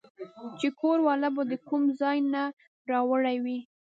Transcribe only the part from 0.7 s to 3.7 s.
کور والا به د کوم ځاے نه راوړې وې